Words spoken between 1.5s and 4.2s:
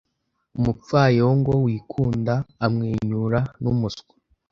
wikunda amwenyura numuswa